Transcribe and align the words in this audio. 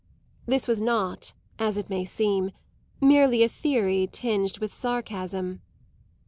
This 0.47 0.67
was 0.67 0.81
not, 0.81 1.35
as 1.59 1.77
it 1.77 1.87
may 1.87 2.03
seem, 2.05 2.53
merely 2.99 3.43
a 3.43 3.47
theory 3.47 4.09
tinged 4.11 4.57
with 4.57 4.73
sarcasm. 4.73 5.61